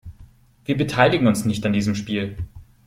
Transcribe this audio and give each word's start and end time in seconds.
Wir 0.65 0.75
beteiligen 0.77 1.27
uns 1.27 1.45
nicht 1.45 1.63
an 1.63 1.73
diesem 1.73 1.93
Spiel. 1.93 2.35